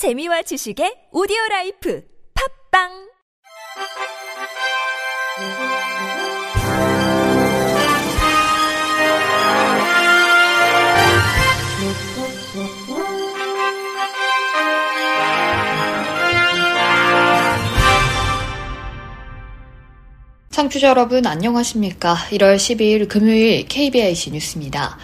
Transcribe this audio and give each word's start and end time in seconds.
재미와 0.00 0.40
지식의 0.40 1.12
오디오 1.12 1.36
라이프 1.50 2.02
팝빵 2.72 2.88
청취자 20.48 20.88
여러분 20.88 21.26
안녕하십니까? 21.26 22.14
1월 22.30 22.56
12일 22.56 23.06
금요일 23.06 23.68
KBIC 23.68 24.30
뉴스입니다. 24.30 24.96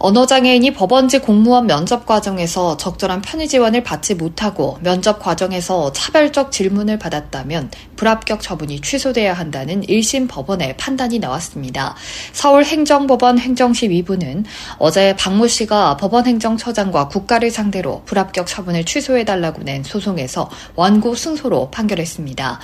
언어장애인이 0.00 0.74
법원직 0.74 1.22
공무원 1.22 1.66
면접 1.66 2.06
과정에서 2.06 2.76
적절한 2.76 3.20
편의 3.20 3.48
지원을 3.48 3.82
받지 3.82 4.14
못하고 4.14 4.78
면접 4.80 5.18
과정에서 5.18 5.90
차별적 5.92 6.52
질문을 6.52 7.00
받았다면 7.00 7.72
불합격 7.96 8.40
처분이 8.40 8.80
취소돼야 8.80 9.34
한다는 9.34 9.80
1심 9.82 10.28
법원의 10.28 10.76
판단이 10.76 11.18
나왔습니다. 11.18 11.96
서울행정법원 12.32 13.40
행정시 13.40 13.90
위부는 13.90 14.44
어제 14.78 15.16
박모 15.16 15.48
씨가 15.48 15.96
법원행정처장과 15.96 17.08
국가를 17.08 17.50
상대로 17.50 18.02
불합격 18.04 18.46
처분을 18.46 18.84
취소해달라고 18.84 19.64
낸 19.64 19.82
소송에서 19.82 20.48
원고 20.76 21.16
승소로 21.16 21.70
판결했습니다. 21.72 22.60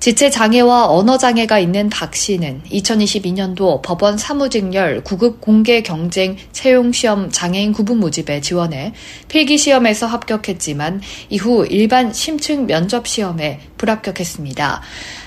지체 0.00 0.30
장애와 0.30 0.86
언어 0.86 1.18
장애가 1.18 1.58
있는 1.58 1.90
박 1.90 2.14
씨는 2.14 2.62
2022년도 2.70 3.82
법원 3.82 4.16
사무직렬 4.16 5.04
구급 5.04 5.42
공개 5.42 5.82
경쟁 5.82 6.36
채용 6.52 6.77
시험 6.92 7.30
장애인 7.30 7.72
구분 7.72 7.98
모집에 7.98 8.40
지원해 8.40 8.92
필기 9.28 9.58
시험에서 9.58 10.06
합격했지만 10.06 11.00
이후 11.28 11.66
일반 11.68 12.12
심층 12.12 12.66
면접 12.66 13.06
시험에 13.06 13.60
불합격했습니다. 13.76 14.82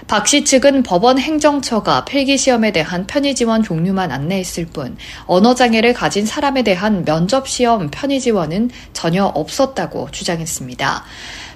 박 0.07 0.27
씨 0.27 0.43
측은 0.43 0.83
법원 0.83 1.19
행정처가 1.19 2.03
필기 2.05 2.37
시험에 2.37 2.71
대한 2.71 3.07
편의 3.07 3.33
지원 3.35 3.63
종류만 3.63 4.11
안내했을 4.11 4.65
뿐 4.65 4.97
언어 5.25 5.55
장애를 5.55 5.93
가진 5.93 6.25
사람에 6.25 6.63
대한 6.63 7.05
면접 7.05 7.47
시험 7.47 7.89
편의 7.89 8.19
지원은 8.19 8.71
전혀 8.93 9.25
없었다고 9.25 10.09
주장했습니다. 10.11 11.03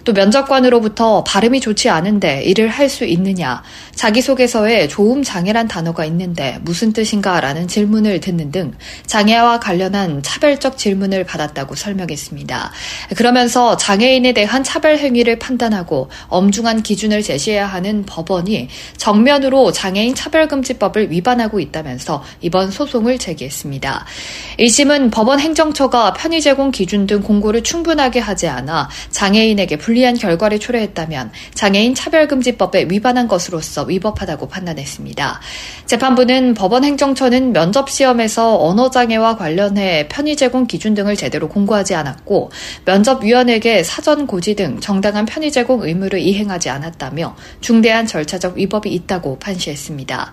또 0.06 0.14
면접관으로부터 0.14 1.24
발음이 1.24 1.60
좋지 1.60 1.90
않은데 1.90 2.44
일을 2.44 2.70
할 2.70 2.86
수 2.86 3.04
있느냐, 3.06 3.64
자기소개서에 3.96 4.88
조음 4.88 5.24
장애란 5.24 5.68
단어가 5.68 6.06
있는데 6.06 6.60
무슨 6.62 6.94
뜻인가 6.94 7.42
라는 7.42 7.68
질문을 7.68 8.20
듣는 8.20 8.52
등 8.52 8.74
장애와 9.08 9.60
관련한 9.60 10.22
차별적 10.22 10.78
질문을 10.78 11.24
받았다고 11.24 11.74
설명했습니다. 11.74 12.72
그러면서 13.18 13.76
장애인에 13.76 14.34
대한 14.34 14.64
차별 14.64 15.00
행위를 15.00 15.40
판단하고 15.40 16.10
엄중한 16.28 16.84
기준을 16.84 17.24
제시해야 17.24 17.66
하는 17.66 18.06
법원이 18.06 18.70
정면으로 18.98 19.72
장애인 19.72 20.14
차별금지법을 20.14 21.12
위반하고 21.12 21.60
있다면서 21.60 22.24
이번 22.42 22.70
소송을 22.70 23.18
제기했습니다. 23.18 24.06
1심은 24.60 25.12
법원 25.12 25.40
행정처가 25.40 26.14
편의 26.14 26.42
제공 26.42 26.70
기준 26.70 27.08
등 27.08 27.24
공고를 27.24 27.64
충분하게 27.64 28.20
하지 28.20 28.48
않아 28.48 28.90
장애인에게 29.10 29.78
불 29.78 29.95
불리한 29.96 30.18
결과를 30.18 30.60
초래했다면 30.60 31.32
장애인 31.54 31.96
차별금지법에 31.96 32.88
위반한 32.90 33.28
것으로서 33.30 33.84
위법하다고 33.84 34.50
판단했습니다. 34.50 35.40
재판부는 35.86 36.54
법원 36.54 36.84
행정처는 36.84 37.54
면접시험에서 37.54 38.62
언어장애와 38.62 39.38
관련해 39.38 40.08
편의 40.10 40.36
제공 40.36 40.68
기준 40.68 40.94
등을 40.96 41.16
제대로 41.16 41.48
공고하지 41.48 41.96
않았고 41.96 42.52
면접위원에게 42.84 43.84
사전 43.84 44.28
고지 44.28 44.56
등 44.56 44.80
정당한 44.82 45.26
편의 45.26 45.52
제공 45.52 45.84
의무를 45.84 46.20
이행하지 46.20 46.70
않았다며 46.70 47.36
중대한 47.62 48.06
절차적 48.06 48.58
위법이 48.58 48.92
있다고 48.92 49.40
판시했습니다. 49.40 50.32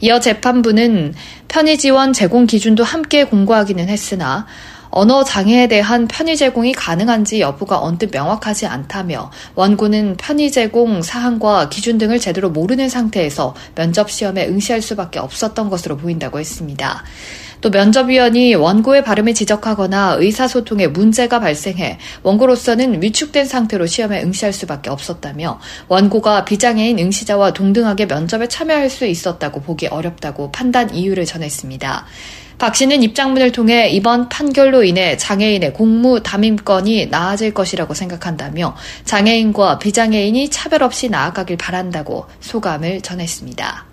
이어 0.00 0.18
재판부는 0.18 1.14
편의 1.46 1.78
지원 1.78 2.12
제공 2.12 2.46
기준도 2.46 2.82
함께 2.82 3.24
공고하기는 3.24 3.88
했으나 3.88 4.46
언어 4.96 5.24
장애에 5.24 5.66
대한 5.66 6.06
편의 6.06 6.36
제공이 6.36 6.72
가능한지 6.72 7.40
여부가 7.40 7.82
언뜻 7.82 8.10
명확하지 8.12 8.66
않다며 8.66 9.32
원고는 9.56 10.16
편의 10.16 10.52
제공 10.52 11.02
사항과 11.02 11.68
기준 11.68 11.98
등을 11.98 12.20
제대로 12.20 12.48
모르는 12.48 12.88
상태에서 12.88 13.56
면접 13.74 14.08
시험에 14.08 14.46
응시할 14.46 14.80
수밖에 14.80 15.18
없었던 15.18 15.68
것으로 15.68 15.96
보인다고 15.96 16.38
했습니다. 16.38 17.02
또 17.60 17.70
면접위원이 17.70 18.54
원고의 18.54 19.02
발음을 19.02 19.34
지적하거나 19.34 20.18
의사소통에 20.20 20.86
문제가 20.86 21.40
발생해 21.40 21.98
원고로서는 22.22 23.02
위축된 23.02 23.46
상태로 23.46 23.86
시험에 23.86 24.22
응시할 24.22 24.52
수밖에 24.52 24.90
없었다며 24.90 25.58
원고가 25.88 26.44
비장애인 26.44 27.00
응시자와 27.00 27.52
동등하게 27.52 28.06
면접에 28.06 28.46
참여할 28.46 28.90
수 28.90 29.06
있었다고 29.06 29.62
보기 29.62 29.88
어렵다고 29.88 30.52
판단 30.52 30.94
이유를 30.94 31.24
전했습니다. 31.24 32.06
박 32.58 32.74
씨는 32.76 33.02
입장문을 33.02 33.52
통해 33.52 33.88
이번 33.88 34.28
판결로 34.28 34.84
인해 34.84 35.16
장애인의 35.16 35.72
공무 35.72 36.22
담임권이 36.22 37.06
나아질 37.06 37.52
것이라고 37.52 37.94
생각한다며 37.94 38.76
장애인과 39.04 39.78
비장애인이 39.78 40.50
차별 40.50 40.82
없이 40.82 41.08
나아가길 41.08 41.56
바란다고 41.56 42.26
소감을 42.40 43.00
전했습니다. 43.00 43.86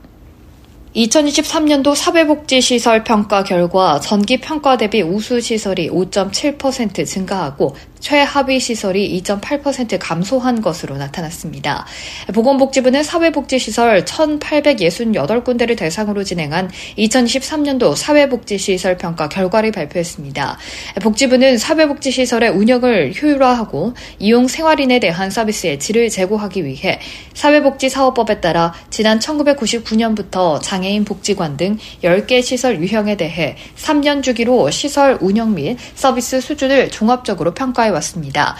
2023년도 0.95 1.95
사회복지시설 1.95 3.05
평가 3.05 3.43
결과 3.43 3.99
전기 3.99 4.37
평가 4.41 4.75
대비 4.77 5.01
우수 5.01 5.39
시설이 5.39 5.89
5.7% 5.89 7.05
증가하고 7.05 7.75
최하위 8.01 8.59
시설이 8.59 9.21
2.8% 9.21 9.97
감소한 9.99 10.61
것으로 10.61 10.97
나타났습니다. 10.97 11.85
보건복지부는 12.33 13.03
사회복지시설 13.03 14.03
1,868군데를 14.03 15.77
대상으로 15.77 16.23
진행한 16.23 16.69
2023년도 16.97 17.95
사회복지시설 17.95 18.97
평가 18.97 19.29
결과를 19.29 19.71
발표했습니다. 19.71 20.57
복지부는 21.01 21.57
사회복지시설의 21.57 22.49
운영을 22.49 23.13
효율화하고 23.13 23.93
이용 24.19 24.47
생활인에 24.47 24.99
대한 24.99 25.29
서비스의 25.29 25.79
질을 25.79 26.09
제고하기 26.09 26.65
위해 26.65 26.99
사회복지사업법에 27.35 28.41
따라 28.41 28.73
지난 28.89 29.19
1999년부터 29.19 30.59
장애인 30.61 31.05
복지관 31.05 31.55
등 31.57 31.77
10개 32.03 32.41
시설 32.41 32.81
유형에 32.81 33.15
대해 33.15 33.55
3년 33.77 34.23
주기로 34.23 34.71
시설 34.71 35.17
운영 35.21 35.53
및 35.53 35.77
서비스 35.93 36.41
수준을 36.41 36.89
종합적으로 36.89 37.53
평가해 37.53 37.90
왔습니다. 37.91 38.55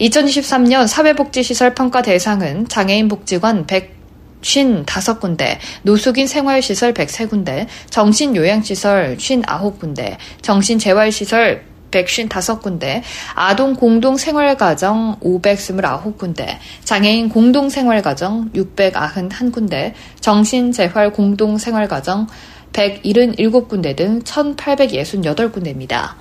2023년 0.00 0.86
사회복지시설 0.86 1.74
평가 1.74 2.02
대상은 2.02 2.68
장애인 2.68 3.08
복지관 3.08 3.66
100 3.66 3.94
55군데, 4.44 5.56
노숙인 5.82 6.26
생활시설 6.26 6.92
103군데, 6.92 7.66
정신요양시설 7.88 9.16
59군데, 9.16 10.16
정신재활시설 10.42 11.62
155군데, 11.90 13.02
아동 13.34 13.74
공동생활가정 13.74 15.20
529군데, 15.20 16.58
장애인 16.82 17.28
공동생활가정 17.28 18.50
691군데, 18.52 19.92
정신재활 20.20 21.12
공동생활가정 21.12 22.26
177군데 22.72 23.96
등 23.96 24.20
1868군데입니다. 24.22 26.14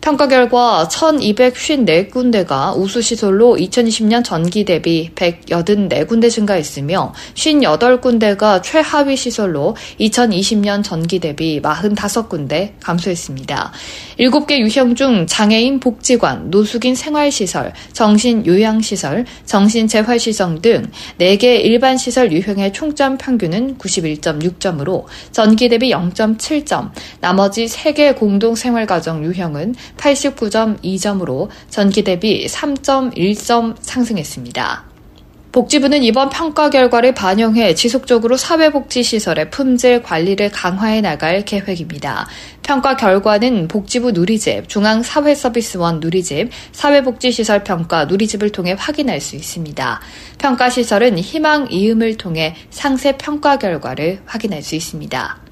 평가 0.00 0.28
결과 0.28 0.88
1254군데가 0.90 2.74
우수시설로 2.74 3.56
2020년 3.56 4.24
전기 4.24 4.64
대비 4.64 5.10
184군데 5.14 6.30
증가했으며 6.30 7.12
58군데가 7.34 8.62
최하위 8.62 9.16
시설로 9.16 9.76
2020년 10.00 10.82
전기 10.82 11.18
대비 11.18 11.60
45군데 11.60 12.72
감소했습니다. 12.80 13.72
7개 14.18 14.58
유형 14.58 14.94
중 14.94 15.26
장애인 15.26 15.80
복지관, 15.80 16.50
노숙인 16.50 16.94
생활시설, 16.94 17.74
정신요양시설, 17.92 19.26
정신재활시설 19.44 20.62
등 20.62 20.90
4개 21.18 21.62
일반시설 21.62 22.32
유형의 22.32 22.72
총점 22.72 23.18
평균은 23.18 23.76
91.6점으로 23.76 25.04
전기 25.30 25.68
대비 25.68 25.90
0.7점, 25.90 26.90
나머지 27.20 27.66
3개 27.66 28.16
공동생활가정 28.16 29.24
유형은 29.24 29.74
89.2점으로 29.96 31.48
전기 31.68 32.02
대비 32.04 32.46
3.1점 32.46 33.76
상승했습니다. 33.80 34.90
복지부는 35.52 36.04
이번 36.04 36.30
평가 36.30 36.70
결과를 36.70 37.12
반영해 37.12 37.74
지속적으로 37.74 38.36
사회복지시설의 38.36 39.50
품질 39.50 40.00
관리를 40.00 40.50
강화해 40.52 41.00
나갈 41.00 41.44
계획입니다. 41.44 42.28
평가 42.62 42.96
결과는 42.96 43.66
복지부 43.66 44.12
누리집, 44.12 44.68
중앙사회서비스원 44.68 45.98
누리집, 45.98 46.50
사회복지시설 46.70 47.64
평가 47.64 48.04
누리집을 48.04 48.50
통해 48.50 48.76
확인할 48.78 49.20
수 49.20 49.34
있습니다. 49.34 50.00
평가시설은 50.38 51.18
희망 51.18 51.66
이음을 51.68 52.16
통해 52.16 52.54
상세 52.70 53.16
평가 53.16 53.58
결과를 53.58 54.20
확인할 54.26 54.62
수 54.62 54.76
있습니다. 54.76 55.49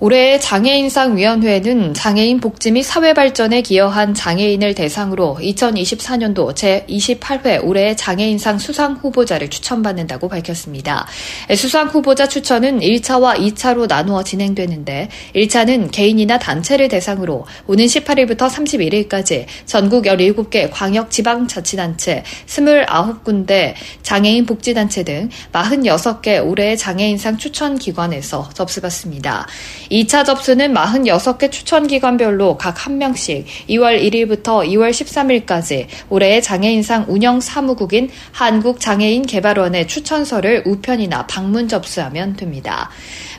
올해의 0.00 0.40
장애인상위원회는 0.40 1.92
장애인 1.92 2.38
복지 2.38 2.70
및 2.70 2.84
사회 2.84 3.14
발전에 3.14 3.62
기여한 3.62 4.14
장애인을 4.14 4.76
대상으로 4.76 5.38
2024년도 5.40 6.54
제28회 6.54 7.64
올해의 7.64 7.96
장애인상 7.96 8.58
수상 8.60 8.92
후보자를 8.92 9.50
추천받는다고 9.50 10.28
밝혔습니다. 10.28 11.08
수상 11.56 11.88
후보자 11.88 12.28
추천은 12.28 12.78
1차와 12.78 13.38
2차로 13.38 13.88
나누어 13.88 14.22
진행되는데 14.22 15.08
1차는 15.34 15.90
개인이나 15.90 16.38
단체를 16.38 16.86
대상으로 16.86 17.46
오는 17.66 17.84
18일부터 17.84 18.48
31일까지 18.48 19.46
전국 19.66 20.04
17개 20.04 20.68
광역 20.70 21.10
지방 21.10 21.48
자치단체 21.48 22.22
29군데 22.46 23.74
장애인 24.02 24.46
복지단체 24.46 25.02
등 25.02 25.28
46개 25.50 26.46
올해의 26.46 26.78
장애인상 26.78 27.36
추천 27.36 27.76
기관에서 27.76 28.48
접수받습니다. 28.54 29.48
2차 29.90 30.24
접수는 30.24 30.74
46개 30.74 31.50
추천 31.50 31.86
기관별로 31.86 32.56
각한 32.56 32.98
명씩 32.98 33.46
2월 33.70 34.00
1일부터 34.02 34.66
2월 34.68 34.90
13일까지 34.90 35.86
올해의 36.10 36.42
장애인상 36.42 37.06
운영 37.08 37.40
사무국인 37.40 38.10
한국장애인개발원의 38.32 39.88
추천서를 39.88 40.64
우편이나 40.66 41.26
방문 41.26 41.68
접수하면 41.68 42.36
됩니다. 42.36 42.90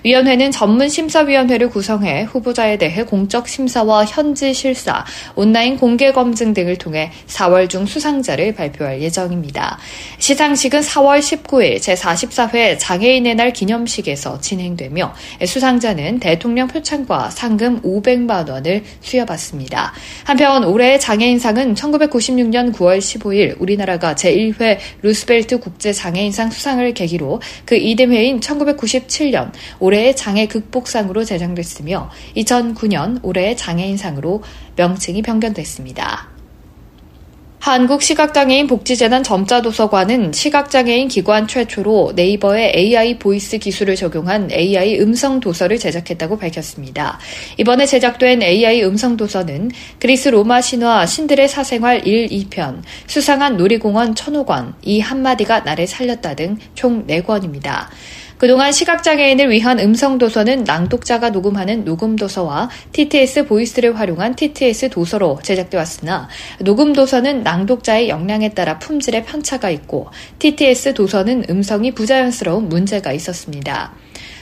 위원회는 0.04 0.52
전문 0.52 0.88
심사위원회를 0.88 1.70
구성해 1.70 2.24
후보자에 2.24 2.78
대해 2.78 3.04
공적 3.04 3.48
심사와 3.50 4.06
현지 4.06 4.54
실사, 4.54 5.06
온라인 5.36 5.78
공개 5.78 6.12
검증 6.14 6.54
등을 6.54 6.78
통해 6.78 7.12
4월 7.28 7.70
중 7.70 7.86
수상자를 7.86 8.56
발표할 8.56 9.02
예정입니다. 9.02 9.78
시상식은 10.20 10.80
4월 10.80 11.20
19일 11.20 11.80
제44회 11.80 12.78
장애인의 12.80 13.36
날 13.36 13.52
기념식에서 13.52 14.40
진행되며 14.40 15.14
수상자는 15.46 16.20
대 16.20 16.39
통령 16.40 16.68
표창과 16.68 17.30
상금 17.30 17.82
500만 17.82 18.50
원을 18.50 18.84
수여받습니다. 19.02 19.94
한편 20.24 20.64
올해의 20.64 21.00
장애인상은 21.00 21.76
1996년 21.76 22.74
9월 22.74 22.98
15일 23.00 23.56
우리나라가 23.60 24.16
제1회 24.16 24.78
루스벨트 25.02 25.60
국제장애인상 25.60 26.50
수상을 26.50 26.94
계기로 26.94 27.42
그 27.66 27.76
이듬해인 27.76 28.40
1997년 28.40 29.52
올해의 29.80 30.16
장애 30.16 30.48
극복상으로 30.48 31.24
제정됐으며 31.24 32.10
2009년 32.38 33.20
올해의 33.24 33.58
장애인상으로 33.58 34.42
명칭이 34.76 35.22
변경됐습니다. 35.22 36.39
한국시각장애인 37.70 38.68
복지재단 38.68 39.24
점자도서관은 39.24 40.34
시각장애인 40.34 41.08
기관 41.08 41.48
최초로 41.48 42.14
네이버의 42.16 42.74
AI 42.76 43.20
voice 43.20 43.58
기술을 43.58 43.96
적용한 43.96 44.52
AI 44.52 45.00
음성 45.00 45.40
도서를 45.40 45.78
제작했다고 45.78 46.38
밝혔습니다. 46.38 47.20
이번에 47.58 47.86
제작된 47.86 48.42
AI 48.42 48.84
음성 48.84 49.18
도서는 49.18 49.72
그리스 50.00 50.30
로마 50.30 50.62
신화 50.62 51.06
신들의 51.06 51.48
사생활 51.48 52.08
1, 52.08 52.28
2편, 52.30 52.82
수상한 53.08 53.58
놀이공원 53.58 54.16
천호관, 54.16 54.74
이 54.84 55.00
한마디가 55.00 55.62
나를 55.62 55.88
살렸다 55.88 56.36
등 56.36 56.60
총 56.76 57.06
4권입니다. 57.08 57.88
그동안 58.40 58.72
시각장애인을 58.72 59.50
위한 59.52 59.80
음성도서는 59.80 60.64
낭독자가 60.64 61.32
녹음하는 61.32 61.84
녹음도서와 61.84 62.70
TTS 62.94 63.46
voice를 63.48 64.00
활용한 64.00 64.36
TTS 64.36 64.90
도서로 64.90 65.40
제작돼 65.44 65.76
왔으나 65.76 66.30
녹음도서는 66.62 67.44
낭독자의 67.44 68.08
역량에 68.08 68.54
따라 68.54 68.80
품질에 68.80 69.26
편차가 69.26 69.70
있고 69.72 70.08
TTS 70.40 70.94
도서는 70.94 71.48
음성이 71.50 71.92
부자연스러운 71.92 72.70
문제가 72.70 73.12
있었습니다. 73.12 73.92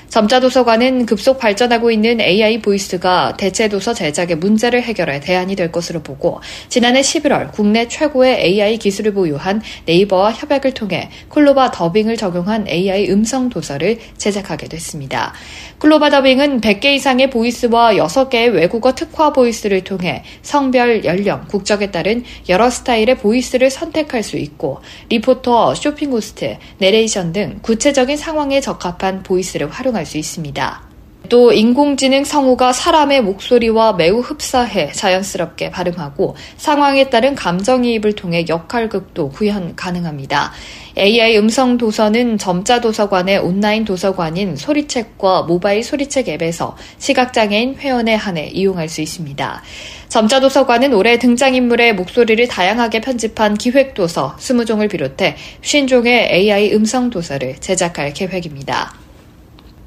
점자 0.09 0.39
도서관은 0.39 1.06
급속 1.06 1.38
발전하고 1.38 1.92
있는 1.92 2.21
AI 2.21 2.62
voice가 2.61 3.35
대체 3.38 3.68
도서 3.68 3.94
제작의 3.94 4.38
문제를 4.38 4.81
해결할 4.81 5.19
대안이 5.19 5.56
될 5.57 5.69
것으로 5.69 6.01
보고 6.01 6.39
지난해 6.69 7.01
11월 7.01 7.51
국내 7.51 7.89
최고의 7.89 8.42
AI 8.42 8.77
기술을 8.77 9.13
보유한 9.13 9.62
네이버와 9.86 10.31
협약을 10.31 10.74
통해 10.74 11.09
클로바 11.27 11.71
더빙을 11.71 12.15
적용한 12.15 12.69
AI 12.69 13.09
음성 13.09 13.50
도서를 13.50 14.00
제작하게 14.18 14.69
됐습니다. 14.69 15.33
클로바 15.79 16.09
더빙은 16.09 16.62
100개 16.62 16.86
이상의 16.86 17.30
voice와 17.29 17.94
6개의 17.95 18.54
외국어 18.54 18.95
특화 18.95 19.33
voice를 19.33 19.83
통해 19.83 20.24
성별, 20.42 21.04
연령, 21.04 21.45
국적에 21.48 21.92
따른 21.92 22.24
여러 22.48 22.69
스타일의 22.69 23.18
voice를 23.17 23.69
선택할 23.69 24.24
수 24.24 24.38
있고 24.38 24.80
리포터, 25.09 25.75
쇼핑 25.75 26.13
호스트, 26.13 26.57
내레이션 26.77 27.33
등 27.33 27.59
구체적인 27.62 28.15
상황에 28.15 28.62
적합한 28.62 29.24
voice를 29.23 29.69
활용합니다. 29.69 29.96
활용할 29.97 30.05
수 30.05 30.17
있습니다. 30.17 30.88
또 31.29 31.51
인공지능 31.51 32.23
성우가 32.23 32.71
사람의 32.71 33.21
목소리와 33.21 33.94
매우 33.94 34.19
흡사해 34.19 34.94
자연스럽게 34.94 35.71
발음하고 35.71 36.38
상황에 36.55 37.09
따른 37.09 37.35
감정이입을 37.35 38.13
통해 38.13 38.45
역할극도 38.47 39.29
구현 39.29 39.75
가능합니다. 39.75 40.53
AI 40.97 41.38
음성 41.38 41.77
도서는 41.77 42.38
점자 42.38 42.79
도서관의 42.79 43.39
온라인 43.39 43.83
도서관인 43.83 44.55
소리책과 44.55 45.44
모바일 45.44 45.83
소리책 45.83 46.29
앱에서 46.29 46.77
시각장애인 46.97 47.75
회원에 47.75 48.15
한해 48.15 48.47
이용할 48.53 48.88
수 48.88 49.01
있습니다. 49.01 49.61
점자 50.07 50.39
도서관은 50.39 50.94
올해 50.94 51.19
등장인물의 51.19 51.95
목소리를 51.95 52.47
다양하게 52.47 53.01
편집한 53.01 53.55
기획도서 53.55 54.38
20종을 54.39 54.89
비롯해 54.89 55.35
50종의 55.61 56.31
AI 56.31 56.73
음성 56.73 57.09
도서를 57.09 57.57
제작할 57.59 58.13
계획입니다. 58.13 59.06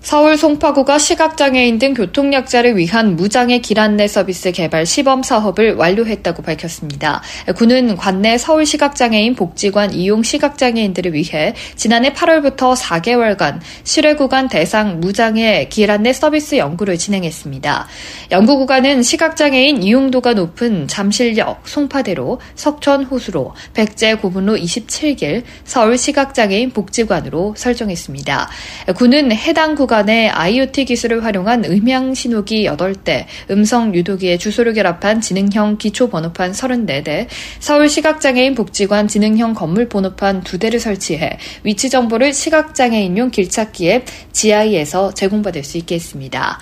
서울 0.02 0.38
송파구가 0.38 0.98
시각장애인 0.98 1.78
등 1.78 1.92
교통약자를 1.92 2.76
위한 2.78 3.16
무장애 3.16 3.58
길 3.58 3.78
안내 3.78 4.08
서비스 4.08 4.50
개발 4.50 4.86
시범 4.86 5.22
사업을 5.22 5.74
완료했다고 5.74 6.42
밝혔습니다. 6.42 7.22
구는 7.54 7.96
관내 7.96 8.38
서울 8.38 8.64
시각장애인 8.64 9.34
복지관 9.34 9.92
이용 9.92 10.22
시각장애인들을 10.22 11.12
위해 11.12 11.54
지난해 11.76 12.14
8월부터 12.14 12.74
4개월간 12.74 13.60
실외 13.84 14.14
구간 14.14 14.48
대상 14.48 15.00
무장애 15.00 15.66
길 15.68 15.90
안내 15.90 16.14
서비스 16.14 16.56
연구를 16.56 16.96
진행했습니다. 16.96 17.86
연구 18.32 18.56
구간은 18.56 19.02
시각장애인 19.02 19.82
이용도가 19.82 20.32
높은 20.32 20.88
잠실역, 20.88 21.68
송파대로, 21.68 22.40
석천 22.54 23.04
호수로, 23.04 23.54
백제 23.74 24.14
고분로 24.14 24.56
27길, 24.56 25.42
서울 25.64 25.98
시각장애인 25.98 26.70
복지관으로 26.70 27.54
설정했습니다. 27.56 28.48
구는 28.96 29.32
해당 29.32 29.74
구간 29.74 29.89
구 29.89 29.89
간에 29.90 30.28
IoT 30.28 30.84
기술을 30.84 31.24
활용한 31.24 31.64
음향 31.64 32.14
신호기 32.14 32.68
8대, 32.68 33.26
음성 33.50 33.92
유도기의 33.92 34.38
주소를 34.38 34.72
결합한 34.72 35.20
지능형 35.20 35.78
기초 35.78 36.08
번호판 36.08 36.52
34대, 36.52 37.26
서울 37.58 37.88
시각장애인 37.88 38.54
복지관 38.54 39.08
지능형 39.08 39.54
건물 39.54 39.88
번호판 39.88 40.44
2대를 40.44 40.78
설치해 40.78 41.38
위치 41.64 41.90
정보를 41.90 42.32
시각장애인용 42.32 43.32
길찾기 43.32 43.90
앱 43.90 44.04
GI에서 44.32 45.12
제공받을 45.12 45.64
수 45.64 45.76
있게 45.78 45.96
했습니다. 45.96 46.60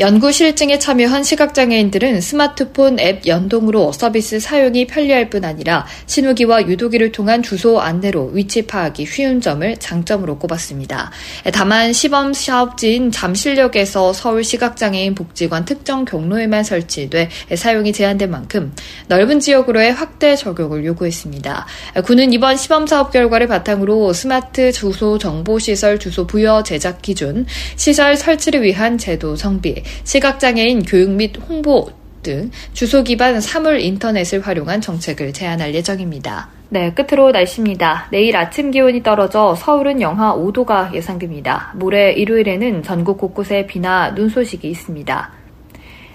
연구 0.00 0.32
실증에 0.32 0.80
참여한 0.80 1.22
시각장애인들은 1.22 2.20
스마트폰 2.20 2.98
앱 2.98 3.24
연동으로 3.28 3.92
서비스 3.92 4.40
사용이 4.40 4.88
편리할 4.88 5.30
뿐 5.30 5.44
아니라 5.44 5.86
신호기와 6.06 6.66
유도기를 6.66 7.12
통한 7.12 7.44
주소 7.44 7.80
안내로 7.80 8.30
위치 8.32 8.66
파악이 8.66 9.06
쉬운 9.06 9.40
점을 9.40 9.76
장점으로 9.76 10.40
꼽았습니다. 10.40 11.12
다만 11.52 11.92
시범 11.92 12.32
사업지인 12.64 13.10
잠실역에서 13.10 14.12
서울시각장애인 14.12 15.14
복지관 15.14 15.64
특정 15.64 16.04
경로에만 16.04 16.64
설치돼 16.64 17.28
사용이 17.54 17.92
제한된 17.92 18.30
만큼 18.30 18.74
넓은 19.08 19.40
지역으로의 19.40 19.92
확대 19.92 20.36
적용을 20.36 20.84
요구했습니다. 20.86 21.66
군은 22.04 22.32
이번 22.32 22.56
시범 22.56 22.86
사업 22.86 23.10
결과를 23.12 23.48
바탕으로 23.48 24.12
스마트 24.12 24.72
주소 24.72 25.18
정보시설 25.18 25.98
주소 25.98 26.26
부여 26.26 26.62
제작 26.62 27.02
기준, 27.02 27.46
시설 27.76 28.16
설치를 28.16 28.62
위한 28.62 28.96
제도 28.98 29.36
성비, 29.36 29.82
시각장애인 30.04 30.84
교육 30.84 31.10
및 31.10 31.36
홍보 31.48 31.90
등 32.22 32.50
주소 32.72 33.04
기반 33.04 33.40
사물 33.40 33.80
인터넷을 33.80 34.40
활용한 34.40 34.80
정책을 34.80 35.32
제안할 35.32 35.74
예정입니다. 35.74 36.48
네, 36.74 36.92
끝으로 36.92 37.30
날씨입니다. 37.30 38.08
내일 38.10 38.36
아침 38.36 38.72
기온이 38.72 39.00
떨어져 39.04 39.54
서울은 39.54 40.00
영하 40.00 40.34
5도가 40.34 40.92
예상됩니다. 40.92 41.70
모레 41.76 42.14
일요일에는 42.14 42.82
전국 42.82 43.16
곳곳에 43.16 43.64
비나 43.64 44.12
눈 44.12 44.28
소식이 44.28 44.68
있습니다. 44.68 45.30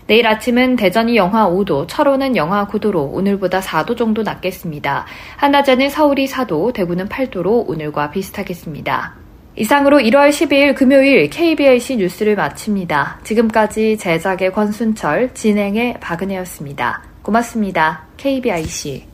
내일 0.07 0.27
아침은 0.27 0.75
대전이 0.75 1.15
영하 1.15 1.49
5도, 1.49 1.87
철원은 1.87 2.35
영하 2.35 2.67
9도로 2.67 3.09
오늘보다 3.13 3.61
4도 3.61 3.95
정도 3.95 4.21
낮겠습니다. 4.21 5.05
한낮에는 5.37 5.89
서울이 5.89 6.27
4도, 6.27 6.73
대구는 6.73 7.07
8도로 7.07 7.63
오늘과 7.69 8.11
비슷하겠습니다. 8.11 9.13
이상으로 9.55 9.99
1월 9.99 10.27
12일 10.27 10.75
금요일 10.75 11.29
KBIC 11.29 11.95
뉴스를 11.95 12.35
마칩니다. 12.35 13.21
지금까지 13.23 13.97
제작의 13.97 14.51
권순철, 14.51 15.33
진행의 15.33 16.01
박은혜였습니다. 16.01 17.03
고맙습니다. 17.21 18.07
KBIC. 18.17 19.07